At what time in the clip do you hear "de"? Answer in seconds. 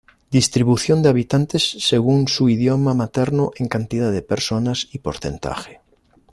1.03-1.09, 4.11-4.23